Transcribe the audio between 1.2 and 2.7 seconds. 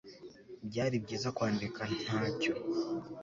kwandika ntacyo